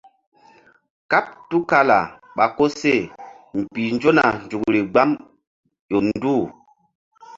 [1.11, 1.97] Kàɓ tul kala
[2.35, 3.01] ɓa koseh
[3.59, 5.09] mbih nzona nzukri gbam
[5.89, 6.43] ƴo nduh.